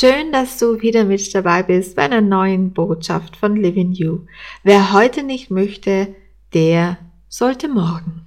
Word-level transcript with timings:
Schön, 0.00 0.30
dass 0.30 0.58
du 0.58 0.80
wieder 0.80 1.02
mit 1.02 1.34
dabei 1.34 1.64
bist 1.64 1.96
bei 1.96 2.02
einer 2.02 2.20
neuen 2.20 2.72
Botschaft 2.72 3.34
von 3.34 3.56
Living 3.56 3.90
You. 3.90 4.20
Wer 4.62 4.92
heute 4.92 5.24
nicht 5.24 5.50
möchte, 5.50 6.14
der 6.54 6.98
sollte 7.28 7.66
morgen. 7.66 8.24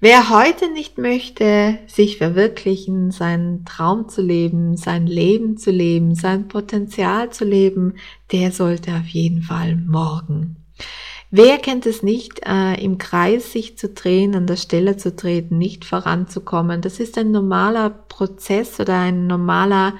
Wer 0.00 0.30
heute 0.30 0.68
nicht 0.72 0.98
möchte, 0.98 1.78
sich 1.86 2.18
verwirklichen, 2.18 3.12
seinen 3.12 3.64
Traum 3.64 4.08
zu 4.08 4.20
leben, 4.20 4.76
sein 4.76 5.06
Leben 5.06 5.58
zu 5.58 5.70
leben, 5.70 6.16
sein 6.16 6.48
Potenzial 6.48 7.30
zu 7.30 7.44
leben, 7.44 7.94
der 8.32 8.50
sollte 8.50 8.96
auf 8.96 9.06
jeden 9.06 9.42
Fall 9.42 9.76
morgen. 9.76 10.56
Wer 11.30 11.58
kennt 11.58 11.86
es 11.86 12.02
nicht, 12.02 12.40
äh, 12.44 12.74
im 12.82 12.98
Kreis 12.98 13.52
sich 13.52 13.78
zu 13.78 13.90
drehen, 13.90 14.34
an 14.34 14.48
der 14.48 14.56
Stelle 14.56 14.96
zu 14.96 15.14
treten, 15.14 15.56
nicht 15.56 15.84
voranzukommen? 15.84 16.80
Das 16.80 16.98
ist 16.98 17.16
ein 17.16 17.30
normaler 17.30 17.90
Prozess 17.90 18.80
oder 18.80 18.98
ein 18.98 19.28
normaler, 19.28 19.94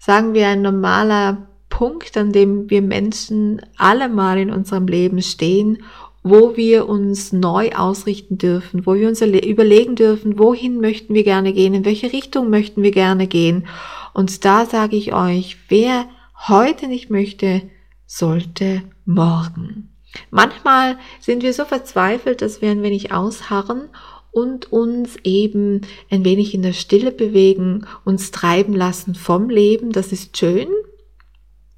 sagen 0.00 0.34
wir, 0.34 0.48
ein 0.48 0.62
normaler 0.62 1.46
Punkt, 1.68 2.16
an 2.16 2.32
dem 2.32 2.68
wir 2.70 2.82
Menschen 2.82 3.60
alle 3.76 4.08
mal 4.08 4.38
in 4.38 4.50
unserem 4.50 4.88
Leben 4.88 5.22
stehen, 5.22 5.84
wo 6.22 6.56
wir 6.56 6.88
uns 6.88 7.32
neu 7.32 7.70
ausrichten 7.72 8.36
dürfen, 8.36 8.84
wo 8.86 8.94
wir 8.94 9.08
uns 9.08 9.20
überlegen 9.20 9.94
dürfen, 9.94 10.38
wohin 10.38 10.80
möchten 10.80 11.14
wir 11.14 11.22
gerne 11.22 11.52
gehen, 11.52 11.74
in 11.74 11.84
welche 11.84 12.12
Richtung 12.12 12.50
möchten 12.50 12.82
wir 12.82 12.90
gerne 12.90 13.26
gehen. 13.26 13.66
Und 14.12 14.44
da 14.44 14.66
sage 14.66 14.96
ich 14.96 15.14
euch, 15.14 15.56
wer 15.68 16.06
heute 16.48 16.88
nicht 16.88 17.10
möchte, 17.10 17.62
sollte 18.06 18.82
morgen. 19.04 19.90
Manchmal 20.30 20.98
sind 21.20 21.42
wir 21.42 21.52
so 21.52 21.64
verzweifelt, 21.64 22.42
dass 22.42 22.60
wir 22.60 22.70
ein 22.70 22.82
wenig 22.82 23.12
ausharren 23.12 23.88
und 24.32 24.72
uns 24.72 25.16
eben 25.24 25.82
ein 26.10 26.24
wenig 26.24 26.54
in 26.54 26.62
der 26.62 26.72
Stille 26.72 27.10
bewegen, 27.10 27.86
uns 28.04 28.30
treiben 28.30 28.74
lassen 28.74 29.14
vom 29.14 29.50
Leben. 29.50 29.92
Das 29.92 30.12
ist 30.12 30.36
schön. 30.36 30.68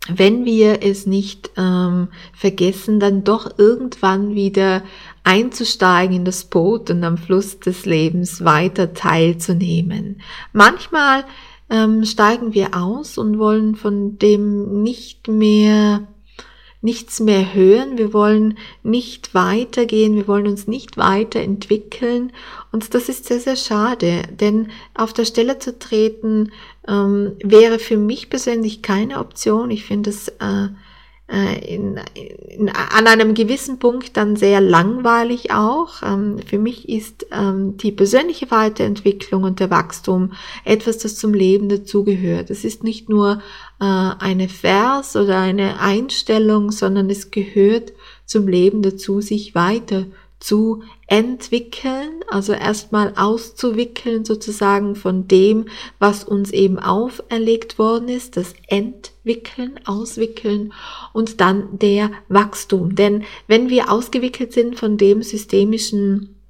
Wenn 0.09 0.45
wir 0.45 0.83
es 0.83 1.07
nicht 1.07 1.53
ähm, 1.57 2.09
vergessen, 2.33 2.99
dann 2.99 3.23
doch 3.23 3.57
irgendwann 3.57 4.35
wieder 4.35 4.83
einzusteigen 5.23 6.17
in 6.17 6.25
das 6.25 6.45
Boot 6.45 6.91
und 6.91 7.05
am 7.05 7.17
Fluss 7.17 7.61
des 7.61 7.87
Lebens 7.87 8.45
weiter 8.45 8.95
teilzunehmen. 8.95 10.21
Manchmal 10.53 11.25
ähm, 11.71 12.05
steigen 12.05 12.53
wir 12.53 12.77
aus 12.77 13.17
und 13.17 13.39
wollen 13.39 13.77
von 13.77 14.19
dem 14.19 14.83
nicht 14.83 15.29
mehr 15.29 16.09
nichts 16.83 17.21
mehr 17.21 17.55
hören, 17.55 17.97
wir 17.97 18.13
wollen 18.13 18.59
nicht 18.83 19.35
weitergehen, 19.35 20.17
wir 20.17 20.29
wollen 20.29 20.49
uns 20.49 20.67
nicht 20.67 20.97
weiterentwickeln. 20.97 22.33
Und 22.73 22.95
das 22.95 23.09
ist 23.09 23.27
sehr, 23.27 23.41
sehr 23.41 23.57
schade, 23.57 24.23
denn 24.41 24.71
auf 24.95 25.13
der 25.13 25.25
Stelle 25.25 25.59
zu 25.59 25.79
treten 25.79 26.51
ähm, 26.89 27.37
wäre 27.43 27.79
für 27.79 27.97
mich 27.97 28.29
persönlich 28.29 28.83
keine 28.83 29.21
Option. 29.21 29.71
Ich 29.71 29.85
finde 29.85 30.11
es 30.11 30.29
äh, 30.29 30.69
äh, 31.33 31.75
in, 31.75 31.99
in, 32.15 32.69
an 32.69 33.07
einem 33.07 33.33
gewissen 33.33 33.79
Punkt 33.79 34.17
dann 34.19 34.37
sehr 34.37 34.61
langweilig 34.61 35.51
auch. 35.51 36.03
Ähm, 36.03 36.39
für 36.47 36.59
mich 36.59 36.89
ist 36.89 37.27
ähm, 37.33 37.79
die 37.79 37.91
persönliche 37.91 38.51
Weiterentwicklung 38.51 39.45
und 39.45 39.59
der 39.59 39.71
Wachstum 39.71 40.33
etwas, 40.65 40.99
das 40.99 41.17
zum 41.17 41.33
Leben 41.33 41.71
dazugehört. 41.71 42.51
Es 42.51 42.65
ist 42.65 42.85
nicht 42.85 43.09
nur 43.09 43.41
äh, 43.81 43.85
eine 43.85 44.51
Vers 44.51 45.17
oder 45.17 45.39
eine 45.39 45.81
Einstellung, 45.81 46.71
sondern 46.71 47.09
es 47.09 47.31
gehört 47.31 47.93
zum 48.27 48.47
Leben 48.47 48.83
dazu, 48.83 49.23
sich 49.23 49.55
weiter 49.55 50.05
zu 50.39 50.83
entwickeln, 51.07 52.25
also 52.29 52.53
erstmal 52.53 53.15
auszuwickeln 53.17 54.25
sozusagen 54.25 54.97
von 54.97 55.29
dem, 55.29 55.67
was 55.99 56.25
uns 56.25 56.51
eben 56.51 56.79
auferlegt 56.79 57.79
worden 57.79 58.09
ist, 58.09 58.37
das 58.37 58.53
Entwickeln, 59.25 59.79
Auswickeln 59.85 60.73
und 61.13 61.41
dann 61.41 61.79
der 61.79 62.11
Wachstum. 62.29 62.97
Denn 62.97 63.25
wenn 63.47 63.69
wir 63.69 63.91
ausgewickelt 63.91 64.53
sind 64.53 64.79
von 64.79 64.97
dem 64.97 65.23
systemischen 65.23 66.42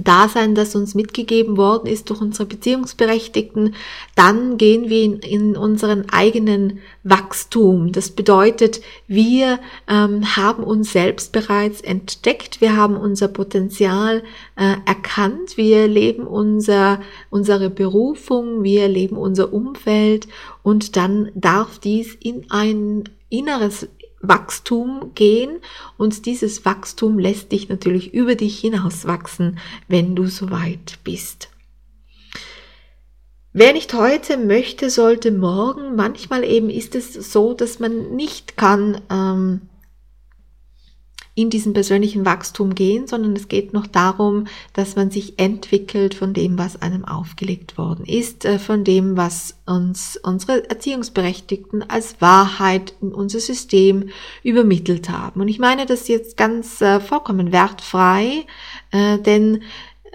Dasein, 0.00 0.54
das 0.54 0.74
uns 0.74 0.94
mitgegeben 0.94 1.56
worden 1.56 1.86
ist 1.86 2.10
durch 2.10 2.20
unsere 2.20 2.46
Beziehungsberechtigten, 2.46 3.74
dann 4.14 4.56
gehen 4.56 4.88
wir 4.88 5.02
in, 5.02 5.18
in 5.20 5.56
unseren 5.56 6.08
eigenen 6.10 6.80
Wachstum. 7.04 7.92
Das 7.92 8.10
bedeutet, 8.10 8.80
wir 9.06 9.58
ähm, 9.88 10.36
haben 10.36 10.62
uns 10.62 10.92
selbst 10.92 11.32
bereits 11.32 11.80
entdeckt, 11.80 12.60
wir 12.60 12.76
haben 12.76 12.96
unser 12.96 13.28
Potenzial 13.28 14.22
äh, 14.56 14.76
erkannt, 14.86 15.56
wir 15.56 15.88
leben 15.88 16.26
unser, 16.26 17.00
unsere 17.30 17.70
Berufung, 17.70 18.62
wir 18.62 18.88
leben 18.88 19.16
unser 19.16 19.52
Umfeld. 19.52 20.28
Und 20.62 20.96
dann 20.96 21.30
darf 21.34 21.78
dies 21.78 22.14
in 22.14 22.50
ein 22.50 23.04
inneres 23.30 23.88
Wachstum 24.20 25.12
gehen 25.14 25.58
und 25.96 26.26
dieses 26.26 26.64
Wachstum 26.64 27.18
lässt 27.18 27.52
dich 27.52 27.68
natürlich 27.68 28.12
über 28.14 28.34
dich 28.34 28.58
hinaus 28.58 29.06
wachsen, 29.06 29.58
wenn 29.86 30.16
du 30.16 30.26
soweit 30.26 30.98
bist. 31.04 31.50
Wer 33.52 33.72
nicht 33.72 33.94
heute 33.94 34.36
möchte, 34.36 34.90
sollte 34.90 35.32
morgen. 35.32 35.96
Manchmal 35.96 36.44
eben 36.44 36.70
ist 36.70 36.94
es 36.94 37.14
so, 37.32 37.54
dass 37.54 37.80
man 37.80 38.14
nicht 38.14 38.56
kann 38.56 39.00
ähm, 39.10 39.62
in 41.38 41.50
diesem 41.50 41.72
persönlichen 41.72 42.24
Wachstum 42.24 42.74
gehen, 42.74 43.06
sondern 43.06 43.36
es 43.36 43.46
geht 43.46 43.72
noch 43.72 43.86
darum, 43.86 44.48
dass 44.72 44.96
man 44.96 45.12
sich 45.12 45.38
entwickelt 45.38 46.14
von 46.14 46.34
dem, 46.34 46.58
was 46.58 46.82
einem 46.82 47.04
aufgelegt 47.04 47.78
worden 47.78 48.04
ist, 48.04 48.44
äh, 48.44 48.58
von 48.58 48.82
dem, 48.82 49.16
was 49.16 49.56
uns 49.64 50.18
unsere 50.20 50.68
Erziehungsberechtigten 50.68 51.88
als 51.88 52.20
Wahrheit 52.20 52.92
in 53.00 53.14
unser 53.14 53.38
System 53.38 54.08
übermittelt 54.42 55.10
haben. 55.10 55.40
Und 55.40 55.46
ich 55.46 55.60
meine 55.60 55.86
das 55.86 56.08
jetzt 56.08 56.36
ganz 56.36 56.80
äh, 56.80 56.98
vollkommen 56.98 57.52
wertfrei, 57.52 58.44
äh, 58.90 59.18
denn 59.18 59.62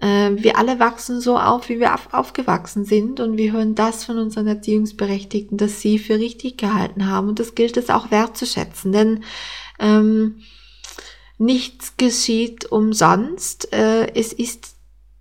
wir 0.01 0.57
alle 0.57 0.80
wachsen 0.80 1.21
so 1.21 1.38
auf, 1.38 1.69
wie 1.69 1.80
wir 1.80 1.95
aufgewachsen 2.12 2.83
sind 2.83 3.21
und 3.21 3.38
wir 3.38 3.53
hören 3.53 3.74
das 3.74 4.03
von 4.03 4.18
unseren 4.18 4.48
Erziehungsberechtigten, 4.48 5.57
dass 5.57 5.80
sie 5.80 5.98
für 5.98 6.15
richtig 6.15 6.57
gehalten 6.57 7.07
haben 7.07 7.30
und 7.30 7.39
das 7.39 7.56
gilt 7.56 7.77
es 7.77 7.89
auch 7.89 8.12
wertzuschätzen, 8.12 8.92
denn 8.92 9.24
ähm, 9.80 10.42
nichts 11.38 11.97
geschieht 11.97 12.71
umsonst. 12.71 13.74
Äh, 13.74 14.13
es 14.15 14.33
ist 14.33 14.74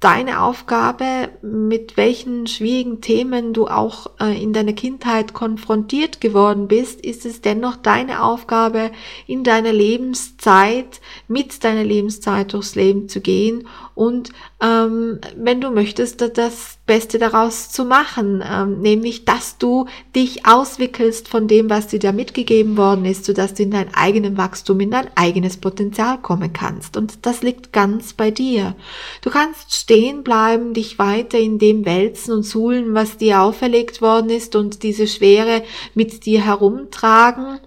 deine 0.02 0.42
Aufgabe, 0.42 1.28
mit 1.42 1.96
welchen 1.96 2.48
schwierigen 2.48 3.00
Themen 3.00 3.52
du 3.52 3.68
auch 3.68 4.10
äh, 4.20 4.42
in 4.42 4.52
deiner 4.52 4.72
Kindheit 4.72 5.32
konfrontiert 5.32 6.20
geworden 6.20 6.66
bist, 6.66 7.00
ist 7.00 7.24
es 7.24 7.40
dennoch 7.40 7.76
deine 7.76 8.24
Aufgabe, 8.24 8.90
in 9.28 9.44
deiner 9.44 9.72
Lebenszeit, 9.72 11.00
mit 11.28 11.62
deiner 11.62 11.84
Lebenszeit 11.84 12.52
durchs 12.52 12.74
Leben 12.74 13.08
zu 13.08 13.20
gehen 13.20 13.68
und 13.94 14.30
ähm, 14.60 15.20
wenn 15.36 15.60
du 15.60 15.70
möchtest, 15.70 16.20
das 16.36 16.78
Beste 16.92 17.18
daraus 17.18 17.70
zu 17.70 17.86
machen, 17.86 18.44
ähm, 18.46 18.82
nämlich, 18.82 19.24
dass 19.24 19.56
du 19.56 19.86
dich 20.14 20.44
auswickelst 20.44 21.26
von 21.26 21.48
dem, 21.48 21.70
was 21.70 21.86
dir 21.86 21.98
da 21.98 22.12
mitgegeben 22.12 22.76
worden 22.76 23.06
ist, 23.06 23.24
sodass 23.24 23.54
du 23.54 23.62
in 23.62 23.70
dein 23.70 23.94
eigenes 23.94 24.36
Wachstum, 24.36 24.78
in 24.80 24.90
dein 24.90 25.08
eigenes 25.14 25.56
Potenzial 25.56 26.18
kommen 26.20 26.52
kannst. 26.52 26.98
Und 26.98 27.24
das 27.24 27.42
liegt 27.42 27.72
ganz 27.72 28.12
bei 28.12 28.30
dir. 28.30 28.76
Du 29.22 29.30
kannst 29.30 29.74
stehen 29.74 30.22
bleiben, 30.22 30.74
dich 30.74 30.98
weiter 30.98 31.38
in 31.38 31.58
dem 31.58 31.86
wälzen 31.86 32.34
und 32.34 32.42
suhlen, 32.42 32.92
was 32.92 33.16
dir 33.16 33.40
auferlegt 33.40 34.02
worden 34.02 34.28
ist 34.28 34.54
und 34.54 34.82
diese 34.82 35.06
Schwere 35.06 35.62
mit 35.94 36.26
dir 36.26 36.44
herumtragen 36.44 37.58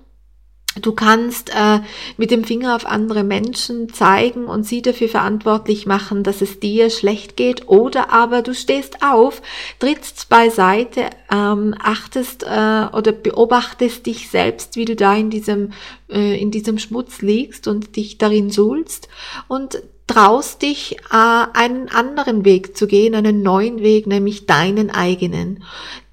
Du 0.81 0.91
kannst 0.91 1.51
äh, 1.51 1.79
mit 2.17 2.31
dem 2.31 2.43
Finger 2.43 2.75
auf 2.75 2.85
andere 2.85 3.23
Menschen 3.23 3.93
zeigen 3.93 4.45
und 4.45 4.63
sie 4.63 4.81
dafür 4.81 5.07
verantwortlich 5.07 5.85
machen, 5.85 6.23
dass 6.23 6.41
es 6.41 6.59
dir 6.59 6.89
schlecht 6.89 7.37
geht. 7.37 7.69
Oder 7.69 8.11
aber 8.11 8.41
du 8.41 8.53
stehst 8.53 9.01
auf, 9.01 9.41
trittst 9.79 10.27
beiseite, 10.27 11.09
ähm, 11.31 11.75
achtest 11.81 12.43
äh, 12.43 12.87
oder 12.91 13.13
beobachtest 13.13 14.05
dich 14.05 14.29
selbst, 14.29 14.75
wie 14.75 14.85
du 14.85 14.97
da 14.97 15.15
in 15.15 15.29
diesem, 15.29 15.71
äh, 16.15 16.39
in 16.39 16.49
diesem 16.49 16.79
Schmutz 16.79 17.21
liegst 17.21 17.67
und 17.67 17.95
dich 17.95 18.17
darin 18.17 18.49
suhlst 18.49 19.09
und 19.47 19.83
traust 20.07 20.61
dich, 20.61 20.97
äh, 21.11 21.45
einen 21.53 21.89
anderen 21.89 22.45
Weg 22.45 22.77
zu 22.77 22.87
gehen, 22.87 23.15
einen 23.15 23.41
neuen 23.41 23.81
Weg, 23.81 24.07
nämlich 24.07 24.45
deinen 24.45 24.91
eigenen. 24.91 25.63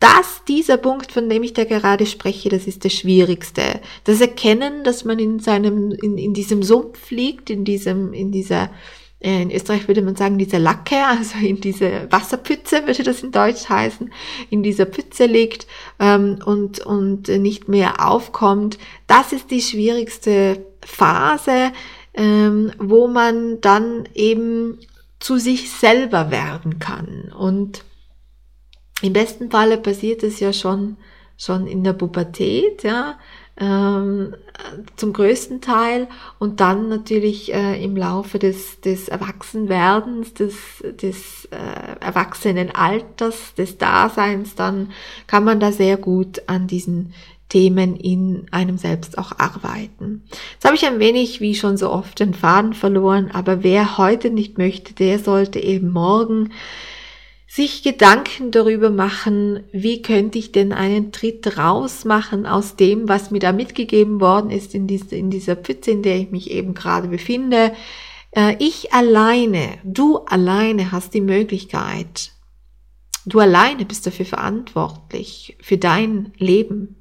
Das, 0.00 0.42
dieser 0.48 0.78
Punkt, 0.78 1.12
von 1.12 1.28
dem 1.28 1.42
ich 1.42 1.52
da 1.52 1.64
gerade 1.64 2.06
spreche, 2.06 2.48
das 2.48 2.66
ist 2.66 2.84
das 2.84 2.92
Schwierigste. 2.92 3.80
Das 4.04 4.20
Erkennen, 4.20 4.82
dass 4.82 5.04
man 5.04 5.18
in 5.18 5.38
seinem, 5.40 5.92
in, 5.92 6.18
in 6.18 6.34
diesem 6.34 6.62
Sumpf 6.62 7.10
liegt, 7.10 7.50
in 7.50 7.64
diesem, 7.64 8.12
in 8.12 8.32
dieser, 8.32 8.70
in 9.22 9.52
Österreich 9.52 9.86
würde 9.86 10.02
man 10.02 10.16
sagen, 10.16 10.36
dieser 10.36 10.58
Lacke, 10.58 10.96
also 11.06 11.38
in 11.38 11.60
diese 11.60 12.10
Wasserpütze 12.10 12.86
würde 12.86 13.04
das 13.04 13.22
in 13.22 13.30
Deutsch 13.30 13.68
heißen, 13.68 14.12
in 14.50 14.64
dieser 14.64 14.84
Pütze 14.84 15.26
liegt 15.26 15.68
ähm, 16.00 16.40
und, 16.44 16.80
und 16.80 17.28
nicht 17.28 17.68
mehr 17.68 18.06
aufkommt. 18.08 18.78
Das 19.06 19.32
ist 19.32 19.50
die 19.52 19.62
schwierigste 19.62 20.66
Phase, 20.84 21.72
ähm, 22.14 22.72
wo 22.78 23.06
man 23.06 23.60
dann 23.60 24.08
eben 24.14 24.80
zu 25.20 25.38
sich 25.38 25.70
selber 25.70 26.32
werden 26.32 26.80
kann. 26.80 27.32
Und 27.38 27.84
im 29.02 29.12
besten 29.12 29.52
Falle 29.52 29.78
passiert 29.78 30.24
es 30.24 30.40
ja 30.40 30.52
schon, 30.52 30.96
schon 31.36 31.68
in 31.68 31.84
der 31.84 31.92
Pubertät, 31.92 32.82
ja, 32.82 33.18
ähm, 33.58 34.34
zum 34.96 35.12
größten 35.12 35.60
Teil 35.60 36.08
und 36.38 36.60
dann 36.60 36.88
natürlich 36.88 37.52
äh, 37.52 37.82
im 37.82 37.96
Laufe 37.96 38.38
des, 38.38 38.80
des 38.80 39.08
Erwachsenwerdens, 39.08 40.34
des, 40.34 40.54
des 41.00 41.46
äh, 41.46 42.00
Erwachsenenalters, 42.00 43.54
des 43.54 43.78
Daseins, 43.78 44.54
dann 44.54 44.90
kann 45.26 45.44
man 45.44 45.60
da 45.60 45.72
sehr 45.72 45.96
gut 45.96 46.42
an 46.46 46.66
diesen 46.66 47.12
Themen 47.48 47.96
in 47.96 48.46
einem 48.50 48.78
selbst 48.78 49.18
auch 49.18 49.32
arbeiten. 49.38 50.22
Jetzt 50.54 50.64
habe 50.64 50.74
ich 50.74 50.86
ein 50.86 51.00
wenig, 51.00 51.42
wie 51.42 51.54
schon 51.54 51.76
so 51.76 51.90
oft, 51.90 52.18
den 52.18 52.32
Faden 52.32 52.72
verloren, 52.72 53.30
aber 53.30 53.62
wer 53.62 53.98
heute 53.98 54.30
nicht 54.30 54.56
möchte, 54.56 54.94
der 54.94 55.18
sollte 55.18 55.60
eben 55.60 55.92
morgen 55.92 56.50
sich 57.54 57.82
Gedanken 57.82 58.50
darüber 58.50 58.88
machen, 58.88 59.62
wie 59.72 60.00
könnte 60.00 60.38
ich 60.38 60.52
denn 60.52 60.72
einen 60.72 61.12
Tritt 61.12 61.58
raus 61.58 62.06
machen 62.06 62.46
aus 62.46 62.76
dem, 62.76 63.10
was 63.10 63.30
mir 63.30 63.40
da 63.40 63.52
mitgegeben 63.52 64.22
worden 64.22 64.50
ist 64.50 64.74
in, 64.74 64.86
diese, 64.86 65.16
in 65.16 65.28
dieser 65.28 65.56
Pfütze, 65.56 65.90
in 65.90 66.02
der 66.02 66.16
ich 66.16 66.30
mich 66.30 66.50
eben 66.50 66.72
gerade 66.72 67.08
befinde. 67.08 67.74
Äh, 68.30 68.56
ich 68.58 68.94
alleine, 68.94 69.78
du 69.84 70.16
alleine 70.20 70.92
hast 70.92 71.12
die 71.12 71.20
Möglichkeit, 71.20 72.30
du 73.26 73.38
alleine 73.38 73.84
bist 73.84 74.06
dafür 74.06 74.24
verantwortlich, 74.24 75.58
für 75.60 75.76
dein 75.76 76.32
Leben, 76.38 76.96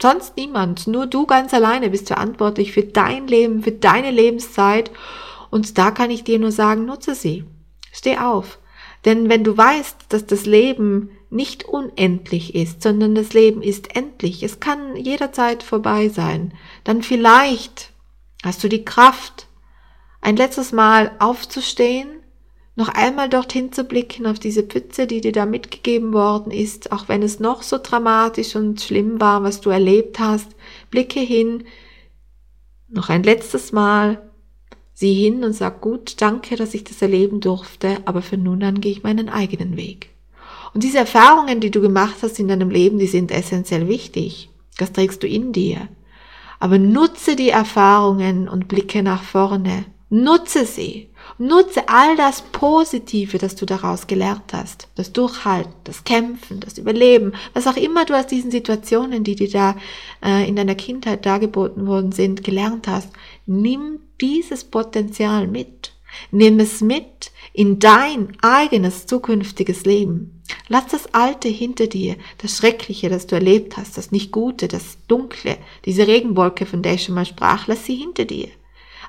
Sonst 0.00 0.36
niemand. 0.36 0.88
Nur 0.88 1.06
du 1.06 1.26
ganz 1.26 1.54
alleine 1.54 1.88
bist 1.90 2.08
verantwortlich 2.08 2.72
für 2.72 2.82
dein 2.82 3.28
Leben, 3.28 3.62
für 3.62 3.70
deine 3.70 4.10
Lebenszeit. 4.10 4.90
Und 5.52 5.78
da 5.78 5.92
kann 5.92 6.10
ich 6.10 6.24
dir 6.24 6.40
nur 6.40 6.50
sagen, 6.50 6.86
nutze 6.86 7.14
sie. 7.14 7.44
Steh 7.92 8.18
auf. 8.18 8.58
Denn 9.04 9.28
wenn 9.28 9.44
du 9.44 9.56
weißt, 9.56 9.96
dass 10.10 10.26
das 10.26 10.46
Leben 10.46 11.10
nicht 11.30 11.64
unendlich 11.64 12.54
ist, 12.54 12.82
sondern 12.82 13.14
das 13.14 13.32
Leben 13.32 13.62
ist 13.62 13.96
endlich, 13.96 14.42
es 14.42 14.60
kann 14.60 14.96
jederzeit 14.96 15.62
vorbei 15.62 16.08
sein, 16.08 16.52
dann 16.84 17.02
vielleicht 17.02 17.92
hast 18.44 18.62
du 18.62 18.68
die 18.68 18.84
Kraft, 18.84 19.46
ein 20.20 20.36
letztes 20.36 20.72
Mal 20.72 21.12
aufzustehen 21.18 22.22
noch 22.74 22.88
einmal 22.88 23.28
dorthin 23.28 23.70
zu 23.72 23.84
blicken 23.84 24.26
auf 24.26 24.38
diese 24.38 24.62
Pütze, 24.62 25.06
die 25.06 25.20
dir 25.20 25.32
da 25.32 25.44
mitgegeben 25.44 26.12
worden 26.12 26.50
ist, 26.50 26.90
auch 26.90 27.08
wenn 27.08 27.22
es 27.22 27.38
noch 27.38 27.62
so 27.62 27.78
dramatisch 27.82 28.56
und 28.56 28.80
schlimm 28.80 29.20
war, 29.20 29.42
was 29.42 29.60
du 29.60 29.70
erlebt 29.70 30.18
hast, 30.18 30.48
blicke 30.90 31.20
hin, 31.20 31.64
noch 32.88 33.10
ein 33.10 33.22
letztes 33.22 33.72
Mal, 33.72 34.31
sieh 34.94 35.14
hin 35.14 35.44
und 35.44 35.54
sag 35.54 35.80
gut, 35.80 36.20
danke, 36.20 36.56
dass 36.56 36.74
ich 36.74 36.84
das 36.84 37.02
erleben 37.02 37.40
durfte, 37.40 37.98
aber 38.04 38.22
für 38.22 38.36
nun 38.36 38.62
an 38.62 38.80
gehe 38.80 38.92
ich 38.92 39.02
meinen 39.02 39.28
eigenen 39.28 39.76
Weg. 39.76 40.10
Und 40.74 40.84
diese 40.84 40.98
Erfahrungen, 40.98 41.60
die 41.60 41.70
du 41.70 41.80
gemacht 41.80 42.16
hast 42.22 42.38
in 42.38 42.48
deinem 42.48 42.70
Leben, 42.70 42.98
die 42.98 43.06
sind 43.06 43.30
essentiell 43.30 43.88
wichtig. 43.88 44.48
Das 44.78 44.92
trägst 44.92 45.22
du 45.22 45.26
in 45.26 45.52
dir. 45.52 45.88
Aber 46.60 46.78
nutze 46.78 47.36
die 47.36 47.50
Erfahrungen 47.50 48.48
und 48.48 48.68
blicke 48.68 49.02
nach 49.02 49.22
vorne. 49.22 49.84
Nutze 50.14 50.66
sie. 50.66 51.08
Nutze 51.38 51.88
all 51.88 52.16
das 52.16 52.42
Positive, 52.42 53.38
das 53.38 53.56
du 53.56 53.64
daraus 53.64 54.06
gelernt 54.06 54.52
hast. 54.52 54.88
Das 54.94 55.10
Durchhalten, 55.14 55.72
das 55.84 56.04
Kämpfen, 56.04 56.60
das 56.60 56.76
Überleben, 56.76 57.32
was 57.54 57.66
auch 57.66 57.78
immer 57.78 58.04
du 58.04 58.12
aus 58.12 58.26
diesen 58.26 58.50
Situationen, 58.50 59.24
die 59.24 59.36
dir 59.36 59.48
da 59.48 59.76
äh, 60.22 60.46
in 60.46 60.54
deiner 60.54 60.74
Kindheit 60.74 61.24
dargeboten 61.24 61.86
worden 61.86 62.12
sind, 62.12 62.44
gelernt 62.44 62.88
hast. 62.88 63.08
Nimm 63.46 64.00
dieses 64.20 64.64
Potenzial 64.64 65.46
mit. 65.46 65.92
Nimm 66.30 66.60
es 66.60 66.82
mit 66.82 67.32
in 67.54 67.78
dein 67.78 68.36
eigenes 68.42 69.06
zukünftiges 69.06 69.86
Leben. 69.86 70.42
Lass 70.68 70.88
das 70.88 71.14
Alte 71.14 71.48
hinter 71.48 71.86
dir, 71.86 72.16
das 72.36 72.58
Schreckliche, 72.58 73.08
das 73.08 73.26
du 73.26 73.36
erlebt 73.36 73.78
hast, 73.78 73.96
das 73.96 74.12
Nicht-Gute, 74.12 74.68
das 74.68 74.98
Dunkle, 75.08 75.56
diese 75.86 76.06
Regenwolke, 76.06 76.66
von 76.66 76.82
der 76.82 76.94
ich 76.94 77.04
schon 77.04 77.14
mal 77.14 77.24
sprach, 77.24 77.66
lass 77.66 77.86
sie 77.86 77.94
hinter 77.94 78.26
dir. 78.26 78.48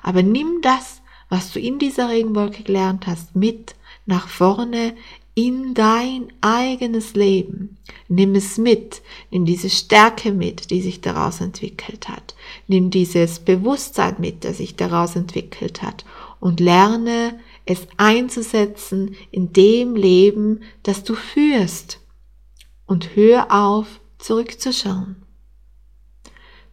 Aber 0.04 0.22
nimm 0.22 0.60
das, 0.62 1.02
was 1.30 1.50
du 1.50 1.58
in 1.58 1.80
dieser 1.80 2.10
Regenwolke 2.10 2.62
gelernt 2.62 3.08
hast, 3.08 3.34
mit 3.34 3.74
nach 4.06 4.28
vorne 4.28 4.94
in 5.34 5.74
dein 5.74 6.28
eigenes 6.42 7.14
Leben. 7.14 7.78
Nimm 8.06 8.34
es 8.34 8.58
mit, 8.58 9.02
nimm 9.30 9.46
diese 9.46 9.70
Stärke 9.70 10.30
mit, 10.30 10.70
die 10.70 10.80
sich 10.80 11.00
daraus 11.00 11.40
entwickelt 11.40 12.08
hat. 12.08 12.36
Nimm 12.68 12.90
dieses 12.90 13.40
Bewusstsein 13.40 14.16
mit, 14.18 14.44
das 14.44 14.58
sich 14.58 14.76
daraus 14.76 15.16
entwickelt 15.16 15.82
hat 15.82 16.04
und 16.38 16.60
lerne 16.60 17.40
es 17.64 17.88
einzusetzen 17.96 19.16
in 19.30 19.52
dem 19.54 19.96
Leben, 19.96 20.60
das 20.82 21.02
du 21.02 21.14
führst. 21.14 21.98
Und 22.86 23.16
hör 23.16 23.50
auf, 23.50 24.00
zurückzuschauen. 24.18 25.23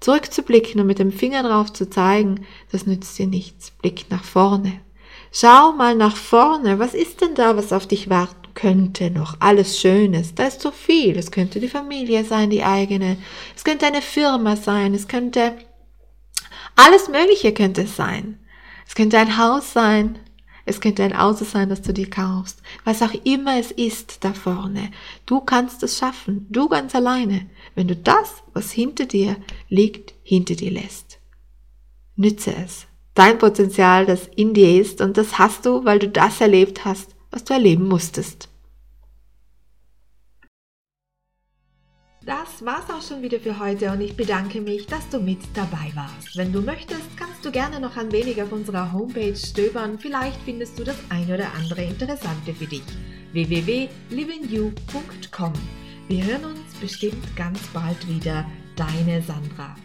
Zurückzublicken 0.01 0.81
und 0.81 0.87
mit 0.87 0.99
dem 0.99 1.11
Finger 1.11 1.43
drauf 1.43 1.71
zu 1.71 1.89
zeigen, 1.89 2.45
das 2.71 2.85
nützt 2.85 3.17
dir 3.17 3.27
nichts. 3.27 3.71
Blick 3.71 4.07
nach 4.09 4.23
vorne. 4.23 4.81
Schau 5.31 5.71
mal 5.71 5.95
nach 5.95 6.17
vorne. 6.17 6.79
Was 6.79 6.93
ist 6.93 7.21
denn 7.21 7.35
da, 7.35 7.55
was 7.55 7.71
auf 7.71 7.87
dich 7.87 8.09
warten 8.09 8.53
könnte 8.53 9.11
noch? 9.11 9.37
Alles 9.39 9.79
Schönes. 9.79 10.35
Da 10.35 10.47
ist 10.47 10.61
so 10.61 10.71
viel. 10.71 11.17
Es 11.17 11.31
könnte 11.31 11.59
die 11.59 11.69
Familie 11.69 12.25
sein, 12.25 12.49
die 12.49 12.63
eigene. 12.63 13.17
Es 13.55 13.63
könnte 13.63 13.85
eine 13.85 14.01
Firma 14.01 14.57
sein. 14.57 14.93
Es 14.93 15.07
könnte 15.07 15.53
alles 16.75 17.07
Mögliche 17.07 17.53
könnte 17.53 17.83
es 17.83 17.95
sein. 17.95 18.39
Es 18.87 18.95
könnte 18.95 19.17
ein 19.19 19.37
Haus 19.37 19.71
sein. 19.71 20.19
Es 20.65 20.81
könnte 20.81 21.03
ein 21.03 21.15
Auto 21.15 21.43
sein, 21.43 21.69
das 21.69 21.81
du 21.81 21.93
dir 21.93 22.09
kaufst. 22.09 22.61
Was 22.83 23.01
auch 23.01 23.13
immer 23.23 23.59
es 23.59 23.71
ist 23.71 24.23
da 24.23 24.33
vorne. 24.33 24.91
Du 25.25 25.41
kannst 25.41 25.83
es 25.83 25.97
schaffen. 25.97 26.47
Du 26.49 26.69
ganz 26.69 26.95
alleine. 26.95 27.49
Wenn 27.75 27.87
du 27.87 27.95
das, 27.95 28.43
was 28.53 28.71
hinter 28.71 29.05
dir 29.05 29.37
liegt, 29.69 30.13
hinter 30.23 30.55
dir 30.55 30.71
lässt. 30.71 31.19
Nütze 32.15 32.55
es. 32.55 32.87
Dein 33.13 33.37
Potenzial, 33.37 34.05
das 34.05 34.27
in 34.35 34.53
dir 34.53 34.79
ist, 34.79 35.01
und 35.01 35.17
das 35.17 35.37
hast 35.37 35.65
du, 35.65 35.83
weil 35.83 35.99
du 35.99 36.07
das 36.07 36.39
erlebt 36.39 36.85
hast, 36.85 37.15
was 37.29 37.43
du 37.43 37.53
erleben 37.53 37.87
musstest. 37.87 38.47
Das 42.23 42.63
war's 42.63 42.89
auch 42.89 43.01
schon 43.01 43.23
wieder 43.23 43.39
für 43.39 43.57
heute 43.57 43.91
und 43.91 43.99
ich 43.99 44.15
bedanke 44.15 44.61
mich, 44.61 44.85
dass 44.85 45.09
du 45.09 45.19
mit 45.19 45.39
dabei 45.55 45.91
warst. 45.95 46.37
Wenn 46.37 46.53
du 46.53 46.61
möchtest, 46.61 47.17
kannst 47.17 47.30
du 47.45 47.51
gerne 47.51 47.79
noch 47.79 47.95
ein 47.97 48.11
wenig 48.11 48.41
auf 48.41 48.51
unserer 48.51 48.91
Homepage 48.91 49.35
stöbern. 49.35 49.99
Vielleicht 49.99 50.41
findest 50.43 50.77
du 50.77 50.83
das 50.83 50.97
ein 51.09 51.31
oder 51.31 51.53
andere 51.53 51.83
Interessante 51.83 52.53
für 52.53 52.65
dich. 52.65 52.83
www.livingyou.com 53.33 55.53
Wir 56.07 56.25
hören 56.25 56.45
uns 56.45 56.73
bestimmt 56.79 57.35
ganz 57.35 57.59
bald 57.73 58.07
wieder. 58.07 58.45
Deine 58.75 59.21
Sandra. 59.21 59.75